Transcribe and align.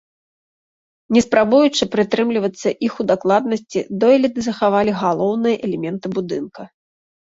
Не 1.17 1.21
спрабуючы 1.25 1.83
прытрымлівацца 1.97 2.69
іх 2.89 2.93
у 3.05 3.07
дакладнасці, 3.13 3.79
дойліды 4.07 4.39
захавалі 4.51 4.91
галоўныя 5.07 5.55
элементы 5.71 6.07
будынка. 6.21 6.61